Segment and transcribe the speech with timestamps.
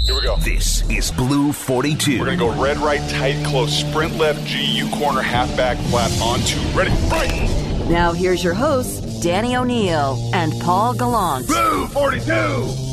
[0.00, 0.36] Here we go.
[0.36, 2.18] This is Blue 42.
[2.18, 6.10] We're going to go red, right, tight, close, sprint left, GU corner, half back, flat,
[6.20, 6.60] on two.
[6.76, 7.48] Ready, right.
[7.88, 11.46] Now here's your hosts, Danny O'Neil and Paul Gallant.
[11.46, 12.24] Blue 42!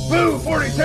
[0.10, 0.84] Blue 42!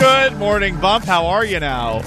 [0.00, 1.04] Good morning, Bump.
[1.04, 2.02] How are you now?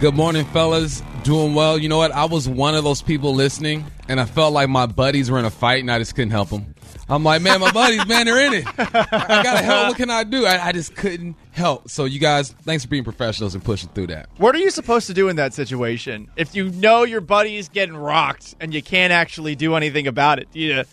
[0.00, 1.02] Good morning, fellas.
[1.24, 1.76] Doing well.
[1.76, 2.12] You know what?
[2.12, 5.44] I was one of those people listening, and I felt like my buddies were in
[5.44, 6.74] a fight, and I just couldn't help them.
[7.10, 8.66] I'm like, man, my buddies, man, they're in it.
[8.78, 9.88] I gotta help.
[9.88, 10.44] What can I do?
[10.44, 11.88] I, I just couldn't help.
[11.88, 14.28] So, you guys, thanks for being professionals and pushing through that.
[14.36, 16.30] What are you supposed to do in that situation?
[16.36, 20.38] If you know your buddy is getting rocked and you can't actually do anything about
[20.38, 20.84] it, do you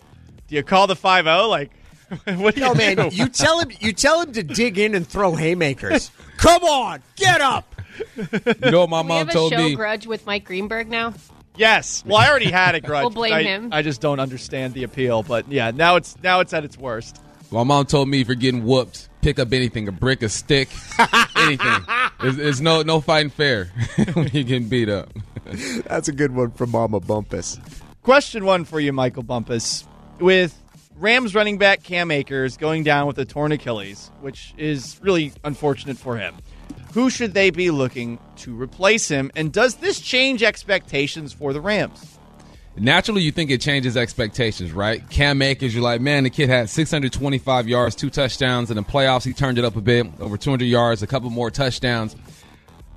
[0.47, 1.47] do you call the five zero?
[1.47, 1.71] Like,
[2.37, 2.77] what do you No, do?
[2.95, 6.11] man, you tell him you tell him to dig in and throw haymakers.
[6.37, 7.75] Come on, get up.
[8.17, 9.75] You know what my we mom have a told show me?
[9.75, 11.13] grudge with Mike Greenberg now.
[11.57, 12.03] Yes.
[12.05, 13.03] Well, I already had a grudge.
[13.03, 13.69] We'll blame I, him.
[13.71, 15.23] I just don't understand the appeal.
[15.23, 17.21] But yeah, now it's now it's at its worst.
[17.51, 20.69] My mom told me if you're getting whooped, pick up anything, a brick, a stick,
[21.35, 21.85] anything.
[22.21, 23.65] There's, there's no no fighting fair
[24.13, 25.09] when you're getting beat up.
[25.85, 27.59] That's a good one from Mama Bumpus.
[28.01, 29.87] Question one for you, Michael Bumpus.
[30.19, 30.59] With
[30.97, 35.97] Rams running back Cam Akers going down with a torn Achilles, which is really unfortunate
[35.97, 36.35] for him,
[36.95, 39.29] who should they be looking to replace him?
[39.35, 42.17] And does this change expectations for the Rams?
[42.77, 45.07] Naturally, you think it changes expectations, right?
[45.09, 48.71] Cam Akers, you're like, man, the kid had 625 yards, two touchdowns.
[48.71, 51.51] In the playoffs, he turned it up a bit, over 200 yards, a couple more
[51.51, 52.15] touchdowns.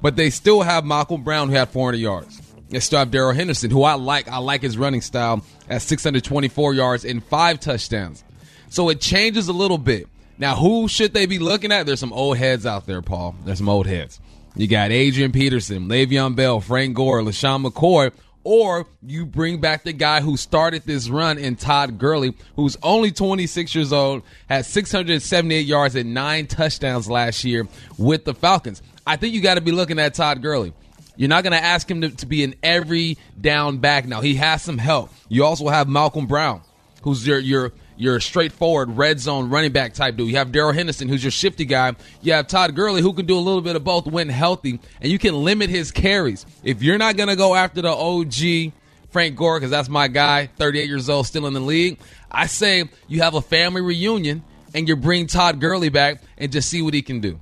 [0.01, 2.41] But they still have Malcolm Brown, who had 400 yards.
[2.69, 4.29] They still have Darrell Henderson, who I like.
[4.29, 8.23] I like his running style at 624 yards and five touchdowns.
[8.71, 10.07] So it changes a little bit.
[10.39, 11.87] Now, who should they be looking at?
[11.87, 13.35] There's some old heads out there, Paul.
[13.45, 14.21] There's some old heads.
[14.55, 18.13] You got Adrian Peterson, Le'Veon Bell, Frank Gore, LeSean McCoy,
[18.45, 23.11] or you bring back the guy who started this run in Todd Gurley, who's only
[23.11, 28.81] 26 years old, had 678 yards and nine touchdowns last year with the Falcons.
[29.07, 30.73] I think you got to be looking at Todd Gurley.
[31.17, 34.21] You're not going to ask him to, to be an every down back now.
[34.21, 35.11] He has some help.
[35.29, 36.63] You also have Malcolm Brown,
[37.03, 40.31] who's your your your straightforward red zone running back type dude.
[40.31, 41.95] You have Darrell Henderson, who's your shifty guy.
[42.23, 45.13] You have Todd Gurley, who can do a little bit of both when healthy, and
[45.13, 46.47] you can limit his carries.
[46.63, 48.73] If you're not going to go after the OG
[49.11, 51.99] Frank Gore, because that's my guy, 38 years old, still in the league,
[52.31, 54.45] I say you have a family reunion
[54.75, 57.41] and you bring Todd Gurley back and just see what he can do.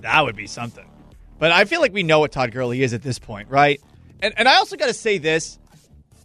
[0.00, 0.86] That would be something.
[1.38, 3.80] But I feel like we know what Todd Gurley is at this point, right?
[4.20, 5.58] And and I also got to say this: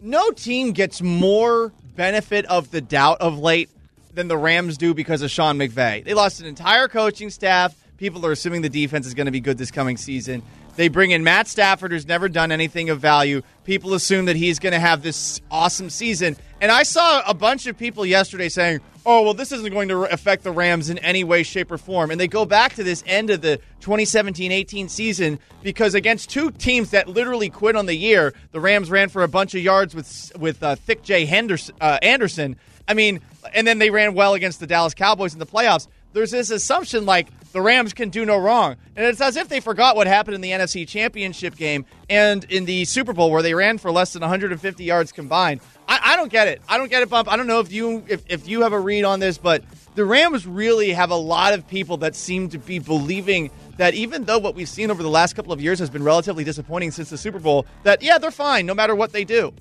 [0.02, 3.70] no team gets more benefit of the doubt of late
[4.14, 6.04] than the Rams do because of Sean McVay.
[6.04, 7.76] They lost an entire coaching staff.
[7.98, 10.42] People are assuming the defense is going to be good this coming season.
[10.76, 13.42] They bring in Matt Stafford, who's never done anything of value.
[13.64, 16.36] People assume that he's going to have this awesome season.
[16.62, 20.04] And I saw a bunch of people yesterday saying, oh, well, this isn't going to
[20.04, 22.12] affect the Rams in any way, shape, or form.
[22.12, 26.52] And they go back to this end of the 2017 18 season because against two
[26.52, 29.94] teams that literally quit on the year, the Rams ran for a bunch of yards
[29.94, 31.26] with, with uh, Thick J.
[31.26, 32.56] Henderson, uh, Anderson.
[32.88, 33.22] I mean,
[33.54, 35.88] and then they ran well against the Dallas Cowboys in the playoffs.
[36.14, 38.76] There's this assumption like the Rams can do no wrong.
[38.98, 42.66] And it's as if they forgot what happened in the NFC Championship game and in
[42.66, 45.62] the Super Bowl where they ran for less than 150 yards combined.
[45.88, 46.62] I, I don't get it.
[46.68, 47.32] I don't get it, Bump.
[47.32, 49.64] I don't know if you if, if you have a read on this, but
[49.96, 54.26] the Rams really have a lot of people that seem to be believing that even
[54.26, 57.10] though what we've seen over the last couple of years has been relatively disappointing since
[57.10, 59.54] the Super Bowl, that yeah, they're fine no matter what they do.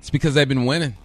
[0.00, 0.96] It's because they've been winning.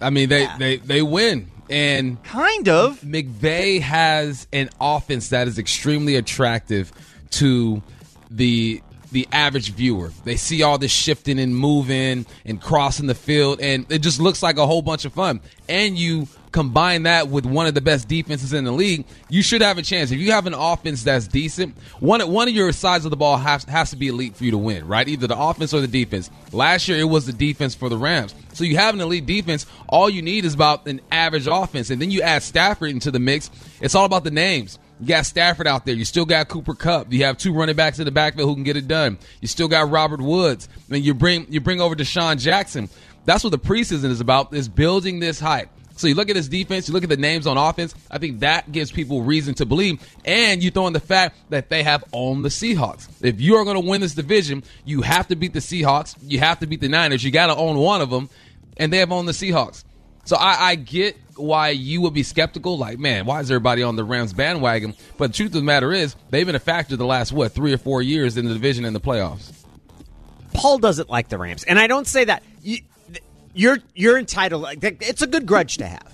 [0.00, 1.51] I mean, they, they, they win.
[1.70, 3.00] And Kind of.
[3.00, 6.92] McVay has an offense that is extremely attractive
[7.32, 7.82] to
[8.30, 10.10] the the average viewer.
[10.24, 14.42] They see all this shifting and moving and crossing the field, and it just looks
[14.42, 15.40] like a whole bunch of fun.
[15.68, 19.62] And you combine that with one of the best defenses in the league, you should
[19.62, 20.10] have a chance.
[20.10, 23.38] If you have an offense that's decent, one one of your sides of the ball
[23.38, 25.08] has, has to be elite for you to win, right?
[25.08, 26.30] Either the offense or the defense.
[26.52, 28.34] Last year it was the defense for the Rams.
[28.52, 29.66] So you have an elite defense.
[29.88, 33.18] All you need is about an average offense, and then you add Stafford into the
[33.18, 33.50] mix.
[33.80, 34.78] It's all about the names.
[35.02, 35.96] You got Stafford out there.
[35.96, 37.12] You still got Cooper Kupp.
[37.12, 39.18] You have two running backs in the backfield who can get it done.
[39.40, 40.68] You still got Robert Woods.
[40.92, 42.88] And you bring you bring over DeSean Jackson.
[43.24, 45.70] That's what the preseason is about, is building this hype.
[45.96, 48.40] So you look at this defense, you look at the names on offense, I think
[48.40, 50.00] that gives people reason to believe.
[50.24, 53.08] And you throw in the fact that they have owned the Seahawks.
[53.22, 56.16] If you are going to win this division, you have to beat the Seahawks.
[56.22, 57.24] You have to beat the Niners.
[57.24, 58.30] You got to own one of them.
[58.76, 59.82] And they have owned the Seahawks.
[60.24, 62.78] So I, I get why you would be skeptical.
[62.78, 64.94] Like, man, why is everybody on the Rams bandwagon?
[65.18, 67.72] But the truth of the matter is, they've been a factor the last what three
[67.72, 69.52] or four years in the division and the playoffs.
[70.54, 72.42] Paul doesn't like the Rams, and I don't say that.
[72.62, 72.78] You,
[73.54, 74.66] you're you're entitled.
[74.82, 76.12] It's a good grudge to have,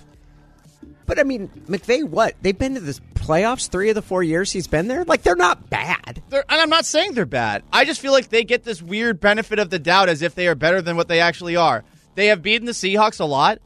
[1.05, 2.35] But I mean, McVay, what?
[2.41, 5.03] They've been to the playoffs three of the four years he's been there.
[5.03, 6.21] Like they're not bad.
[6.29, 7.63] They're, and I'm not saying they're bad.
[7.71, 10.47] I just feel like they get this weird benefit of the doubt as if they
[10.47, 11.83] are better than what they actually are.
[12.15, 13.59] They have beaten the Seahawks a lot.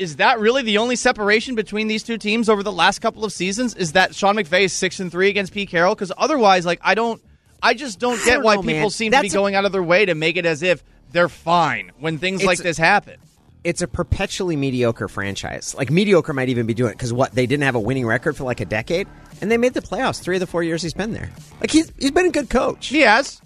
[0.00, 3.34] Is that really the only separation between these two teams over the last couple of
[3.34, 3.74] seasons?
[3.74, 5.94] Is that Sean McVay is six and three against Pete Carroll?
[5.94, 7.20] Because otherwise, like I don't,
[7.62, 8.90] I just don't get don't why know, people man.
[8.90, 10.82] seem to be a- going out of their way to make it as if
[11.12, 13.18] they're fine when things It's like this happen.
[13.62, 15.74] It's a perpetually mediocre franchise.
[15.74, 18.38] Like mediocre might even be doing it because what they didn't have a winning record
[18.38, 19.06] for like a decade,
[19.42, 21.28] and they made the playoffs three of the four years he's been there.
[21.60, 22.86] Like he's he's been a good coach.
[22.86, 23.38] He has,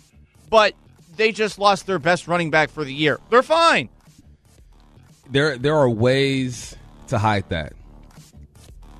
[0.50, 0.74] but
[1.16, 3.18] they just lost their best running back for the year.
[3.28, 3.88] They're fine.
[5.30, 6.76] There there are ways
[7.08, 7.72] to hide that.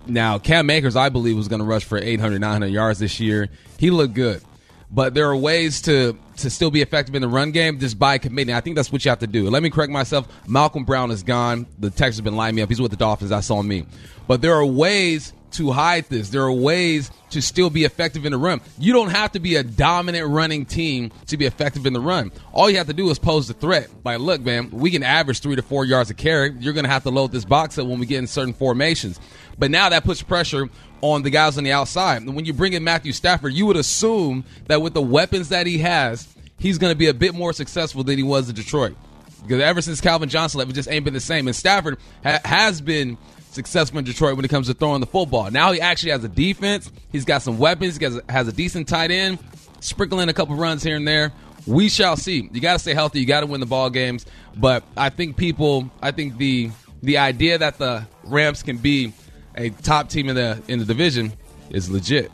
[0.06, 3.48] Now, Cam Akers, I believe, was going to rush for 800, 900 yards this year.
[3.78, 4.42] He looked good.
[4.90, 8.18] But there are ways to to still be effective in the run game just by
[8.18, 8.54] committing.
[8.54, 9.48] I think that's what you have to do.
[9.50, 10.28] Let me correct myself.
[10.46, 11.66] Malcolm Brown is gone.
[11.78, 12.68] The Texans have been lining me up.
[12.68, 13.30] He's with the Dolphins.
[13.30, 13.86] That's on me.
[14.28, 16.30] But there are ways to hide this.
[16.30, 18.60] There are ways to still be effective in the run.
[18.78, 22.32] You don't have to be a dominant running team to be effective in the run.
[22.52, 23.88] All you have to do is pose the threat.
[24.04, 26.52] Like, look, man, we can average three to four yards a carry.
[26.60, 29.18] You're going to have to load this box up when we get in certain formations.
[29.58, 30.68] But now that puts pressure
[31.00, 32.26] on the guys on the outside.
[32.26, 35.78] When you bring in Matthew Stafford, you would assume that with the weapons that he
[35.78, 38.96] has, he's going to be a bit more successful than he was in Detroit.
[39.42, 41.46] Because ever since Calvin Johnson left, it just ain't been the same.
[41.46, 43.18] And Stafford ha- has been
[43.54, 45.50] successful in Detroit when it comes to throwing the football.
[45.50, 46.90] Now he actually has a defense.
[47.10, 47.96] He's got some weapons.
[47.96, 49.38] He has, has a decent tight end,
[49.80, 51.32] sprinkling a couple runs here and there.
[51.66, 52.48] We shall see.
[52.52, 53.20] You got to stay healthy.
[53.20, 54.26] You got to win the ball games.
[54.56, 56.70] But I think people, I think the
[57.02, 59.12] the idea that the Rams can be
[59.56, 61.32] a top team in the in the division
[61.70, 62.30] is legit.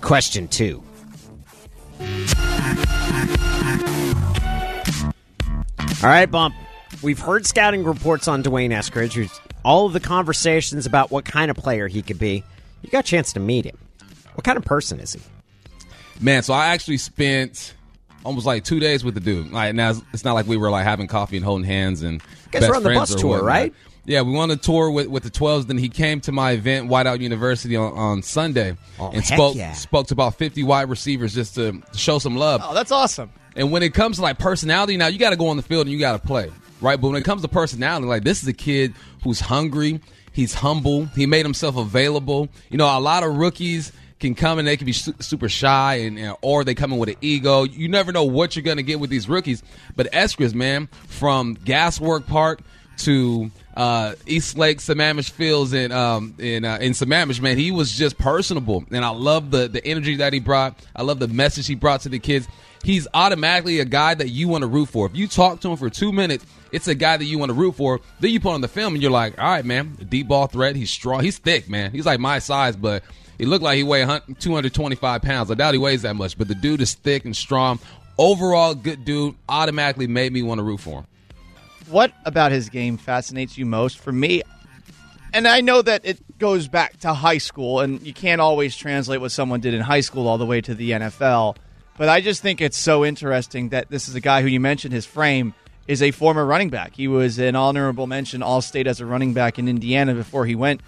[0.00, 0.82] Question two.
[6.02, 6.54] All right, Bump.
[7.02, 11.50] We've heard scouting reports on D'Wayne Eskridge, who's all of the conversations about what kind
[11.50, 12.44] of player he could be.
[12.82, 13.76] You got a chance to meet him.
[14.34, 15.20] What kind of person is he?
[16.20, 17.74] Man, so I actually spent
[18.24, 19.50] almost like two days with the dude.
[19.52, 22.20] Like now, it's- it's not like we were like having coffee and holding hands and
[22.50, 23.46] guys best were on the friends bus or tour, whatnot.
[23.46, 23.74] right?
[24.04, 25.66] Yeah, we went on a tour with, with the 12s.
[25.66, 29.72] Then he came to my event, Wideout University, on, on Sunday, Oh, and spoke yeah.
[29.72, 32.60] spoke to about 50 wide receivers just to, to show some love.
[32.64, 33.32] Oh, that's awesome.
[33.56, 35.86] And when it comes to like personality, now you got to go on the field
[35.88, 37.00] and you got to play, right?
[37.00, 40.00] But when it comes to personality, like this is a kid who's hungry,
[40.32, 42.48] he's humble, he made himself available.
[42.70, 45.96] You know, a lot of rookies can come and they can be su- super shy
[45.96, 47.64] and, and or they come in with an ego.
[47.64, 49.62] You never know what you're going to get with these rookies.
[49.94, 52.60] But Eskridge, man, from Gas Works Park
[52.98, 57.92] to uh, East Lake Sammamish Fields in um, in uh, in Sammamish, man, he was
[57.92, 60.78] just personable, and I love the the energy that he brought.
[60.94, 62.48] I love the message he brought to the kids.
[62.86, 65.06] He's automatically a guy that you want to root for.
[65.06, 67.54] If you talk to him for two minutes, it's a guy that you want to
[67.54, 68.00] root for.
[68.20, 70.76] Then you put on the film, and you're like, all right, man, deep ball threat.
[70.76, 71.24] He's strong.
[71.24, 71.90] He's thick, man.
[71.90, 73.02] He's like my size, but
[73.38, 74.06] he looked like he weighed
[74.38, 75.50] 225 pounds.
[75.50, 77.80] I doubt he weighs that much, but the dude is thick and strong.
[78.18, 79.34] Overall, good dude.
[79.48, 81.06] Automatically made me want to root for him.
[81.90, 83.98] What about his game fascinates you most?
[83.98, 84.42] For me,
[85.32, 89.20] and I know that it goes back to high school, and you can't always translate
[89.20, 91.56] what someone did in high school all the way to the NFL.
[91.98, 94.92] But I just think it's so interesting that this is a guy who you mentioned
[94.92, 95.54] his frame
[95.88, 96.94] is a former running back.
[96.94, 100.54] He was an honorable mention All State as a running back in Indiana before he
[100.54, 100.80] went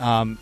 [0.00, 0.38] um,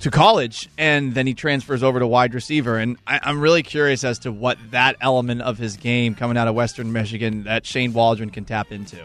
[0.00, 2.78] to college, and then he transfers over to wide receiver.
[2.78, 6.46] And I, I'm really curious as to what that element of his game coming out
[6.46, 8.98] of Western Michigan that Shane Waldron can tap into.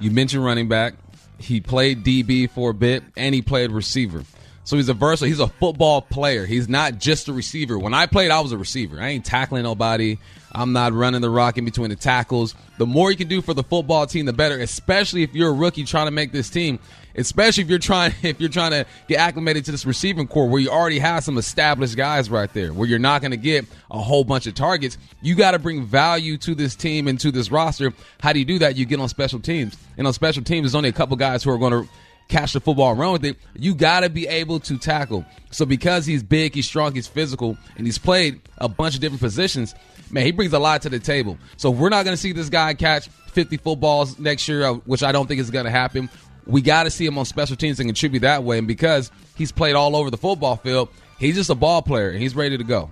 [0.00, 0.94] You mentioned running back.
[1.38, 4.24] He played DB for a bit, and he played receiver.
[4.68, 5.28] So he's a versatile.
[5.28, 6.44] He's a football player.
[6.44, 7.78] He's not just a receiver.
[7.78, 9.00] When I played, I was a receiver.
[9.00, 10.18] I ain't tackling nobody.
[10.52, 12.54] I'm not running the rock in between the tackles.
[12.76, 14.60] The more you can do for the football team, the better.
[14.60, 16.80] Especially if you're a rookie trying to make this team.
[17.14, 20.60] Especially if you're trying if you're trying to get acclimated to this receiving corps where
[20.60, 23.98] you already have some established guys right there, where you're not going to get a
[23.98, 24.98] whole bunch of targets.
[25.22, 27.94] You got to bring value to this team and to this roster.
[28.20, 28.76] How do you do that?
[28.76, 31.50] You get on special teams, and on special teams, there's only a couple guys who
[31.52, 31.88] are going to
[32.28, 35.24] catch the football and run with it, you got to be able to tackle.
[35.50, 39.20] So because he's big, he's strong, he's physical, and he's played a bunch of different
[39.20, 39.74] positions,
[40.10, 41.38] man, he brings a lot to the table.
[41.56, 45.02] So we're not going to see this guy catch 50 footballs next year, uh, which
[45.02, 46.10] I don't think is going to happen.
[46.46, 48.58] We got to see him on special teams and contribute that way.
[48.58, 52.20] And because he's played all over the football field, he's just a ball player and
[52.20, 52.90] he's ready to go.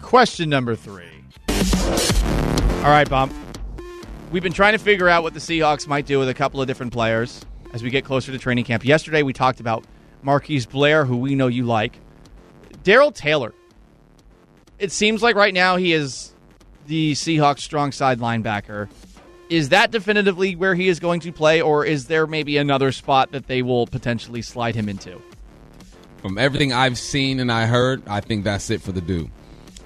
[0.00, 1.04] Question number three.
[1.48, 3.32] All right, Bump.
[4.30, 6.68] We've been trying to figure out what the Seahawks might do with a couple of
[6.68, 8.84] different players as we get closer to training camp.
[8.84, 9.84] Yesterday, we talked about
[10.22, 11.98] Marquise Blair, who we know you like.
[12.84, 13.52] Darrell Taylor.
[14.78, 16.32] It seems like right now he is
[16.86, 18.88] the Seahawks' strong side linebacker.
[19.48, 23.32] is that definitively where he is going to play, or is there maybe another spot
[23.32, 25.20] that they will potentially slide him into?
[26.18, 29.30] From everything I've seen and I heard, I think that's it for the dude.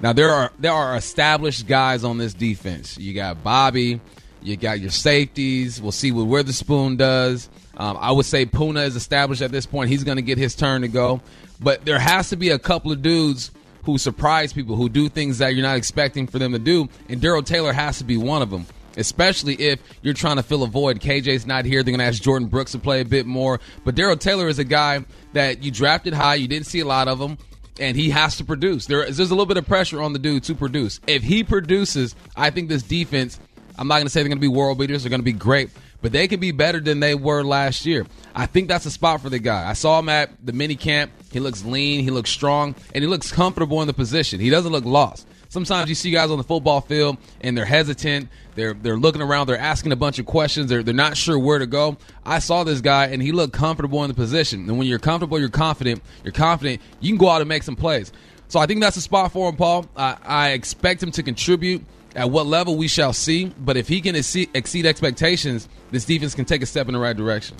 [0.00, 2.98] Now there are there are established guys on this defense.
[2.98, 4.00] You got Bobby,
[4.44, 5.80] you got your safeties.
[5.80, 7.48] We'll see what Witherspoon does.
[7.76, 9.90] Um, I would say Poona is established at this point.
[9.90, 11.20] He's going to get his turn to go,
[11.60, 13.50] but there has to be a couple of dudes
[13.84, 17.20] who surprise people, who do things that you're not expecting for them to do, and
[17.20, 20.66] Darrell Taylor has to be one of them especially if you're trying to fill a
[20.66, 21.00] void.
[21.00, 21.82] KJ's not here.
[21.82, 23.60] They're going to ask Jordyn Brooks to play a bit more.
[23.84, 26.36] But Darrell Taylor is a guy that you drafted high.
[26.36, 27.38] You didn't see a lot of him.
[27.80, 28.86] And he has to produce.
[28.86, 31.00] There, there's a little bit of pressure on the dude to produce.
[31.08, 33.40] If he produces, I think this defense,
[33.76, 35.02] I'm not going to say they're going to be world beaters.
[35.02, 35.70] They're going to be great,
[36.02, 38.06] but they can be better than they were last year.
[38.34, 39.68] I think that's a spot for the guy.
[39.68, 41.12] I saw him at the mini camp.
[41.32, 44.40] He looks lean, he looks strong, and he looks comfortable in the position.
[44.40, 45.26] He doesn't look lost.
[45.54, 48.28] Sometimes you see guys on the football field and they're hesitant.
[48.56, 49.46] They're they're looking around.
[49.46, 50.68] They're asking a bunch of questions.
[50.68, 51.96] They're they're not sure where to go.
[52.26, 54.68] I saw this guy and he looked comfortable in the position.
[54.68, 56.02] And when you're comfortable, you're confident.
[56.24, 56.82] You're confident.
[56.98, 58.10] You can go out and make some plays.
[58.48, 59.86] So I think that's a spot for him, Paul.
[59.96, 61.84] I, I expect him to contribute.
[62.14, 66.34] At what level we shall see, but if he can exceed, exceed expectations, this defense
[66.34, 67.56] can take a step in the right direction.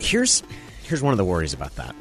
[0.00, 0.42] Here's
[0.82, 1.94] here's one of the worries about that.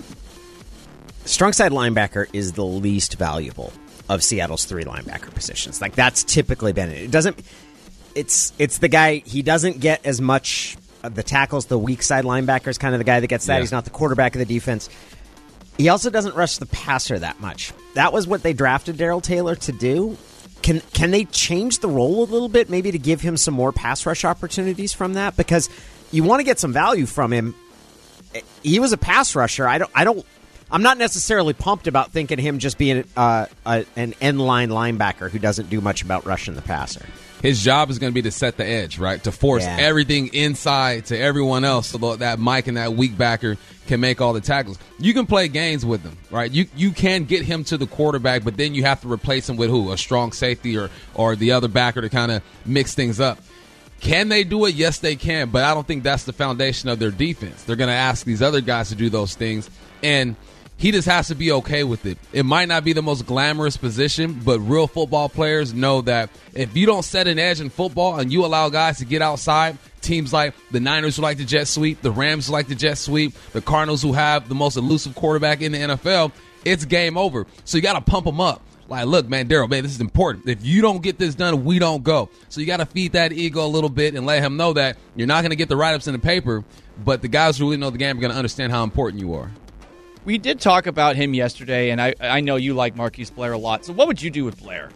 [1.25, 3.73] Strong side linebacker is the least valuable
[4.09, 5.81] of Seattle's three linebacker positions.
[5.81, 7.03] Like that's typically been it.
[7.03, 7.39] It doesn't.
[8.15, 11.67] It's it's the guy he doesn't get as much of the tackles.
[11.67, 13.55] The weak side linebacker is kind of the guy that gets that.
[13.55, 13.59] Yeah.
[13.61, 14.89] He's not the quarterback of the defense.
[15.77, 17.71] He also doesn't rush the passer that much.
[17.93, 20.17] That was what they drafted Darrell Taylor to do.
[20.61, 23.71] Can can they change the role a little bit, maybe to give him some more
[23.71, 25.37] pass rush opportunities from that?
[25.37, 25.69] Because
[26.11, 27.55] you want to get some value from him.
[28.63, 29.67] He was a pass rusher.
[29.67, 29.91] I don't.
[29.95, 30.25] I don't.
[30.69, 35.29] I'm not necessarily pumped about thinking him just being uh, a, an end line linebacker
[35.29, 37.05] who doesn't do much about rushing the passer.
[37.41, 39.23] His job is going to be to set the edge, right?
[39.23, 39.77] To force Yeah.
[39.79, 44.33] everything inside to everyone else so that Mike and that weak backer can make all
[44.33, 44.77] the tackles.
[44.99, 46.51] You can play games with him, right?
[46.51, 49.55] You you can get him to the quarterback, but then you have to replace him
[49.55, 49.91] with who?
[49.91, 53.39] A strong safety or or the other backer to kind of mix things up.
[53.99, 54.75] Can they do it?
[54.75, 57.63] Yes, they can, but I don't think that's the foundation of their defense.
[57.63, 59.69] They're going to ask these other guys to do those things
[60.03, 60.35] and
[60.77, 62.17] he just has to be okay with it.
[62.31, 66.77] It might not be the most glamorous position, but real football players know that if
[66.77, 70.31] you don't set an edge in football and you allow guys to get outside, teams
[70.31, 73.33] like the Niners who like the jet sweep, the Rams who like the jet sweep,
[73.53, 76.31] the Cardinals who have the most elusive quarterback in the NFL,
[76.63, 77.47] it's game over.
[77.65, 78.61] So you got to pump them up.
[78.89, 80.47] Like, look, man, Darrell, man, this is important.
[80.47, 82.29] If you don't get this done, we don't go.
[82.47, 84.97] So you got to feed that ego a little bit and let him know that
[85.15, 86.63] you're not going to get the write ups in the paper,
[87.03, 89.33] but the guys who really know the game are going to understand how important you
[89.33, 89.51] are.
[90.27, 93.57] We did talk about him yesterday, and I, I know you like Marquise Blair a
[93.57, 93.85] lot.
[93.85, 94.91] So, what would you do with Blair?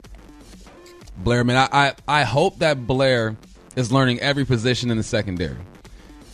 [1.19, 3.38] Blair, man, I, I, I hope that Blair
[3.77, 5.55] is learning every position in the secondary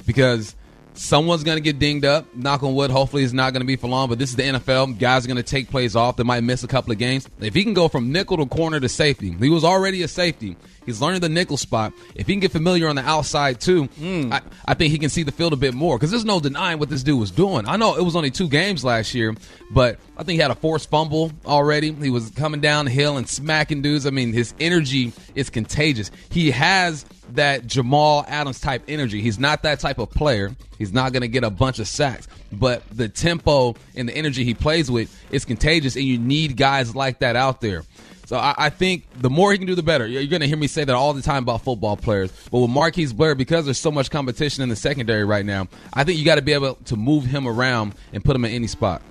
[0.08, 0.56] because
[0.96, 2.36] someone's going to get dinged up.
[2.36, 2.90] Knock on wood.
[2.90, 4.10] Hopefully, it's not going to be for long.
[4.10, 4.98] But this is the NFL.
[4.98, 6.16] Guys are going to take plays off.
[6.16, 7.30] They might miss a couple of games.
[7.40, 10.58] If he can go from nickel to corner to safety, he was already a safety.
[10.88, 11.92] He's learning the nickel spot.
[12.16, 14.32] If he can get familiar on the outside too, mm.
[14.32, 16.80] I, I think he can see the field a bit more because there's no denying
[16.80, 17.68] what this dude was doing.
[17.68, 19.36] I know it was only two games last year,
[19.70, 21.92] but I think he had a forced fumble already.
[21.92, 24.08] He was coming down the hill and smacking dudes.
[24.08, 26.10] I mean, his energy is contagious.
[26.32, 29.22] He has that Jamal Adams type energy.
[29.22, 30.56] He's not that type of player.
[30.78, 34.46] He's not going to get a bunch of sacks, but the tempo and the energy
[34.46, 37.84] he plays with is contagious, and you need guys like that out there.
[38.28, 40.06] So I, I think the more he can do, the better.
[40.06, 42.30] You're going to hear me say that all the time about football players.
[42.52, 46.04] But with Marquise Blair, because there's so much competition in the secondary right now, I
[46.04, 48.68] think you got to be able to move him around and put him in any
[48.68, 49.02] spot.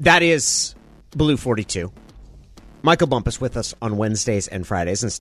[0.00, 0.74] That is
[1.12, 1.92] Blue 42.
[2.82, 5.04] Michael Bumpus with us on Wednesdays and Fridays.
[5.04, 5.12] And